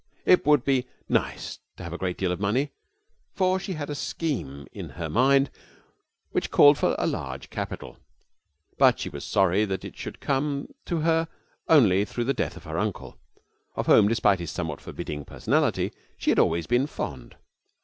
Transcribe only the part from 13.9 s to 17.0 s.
despite his somewhat forbidding personality, she had always been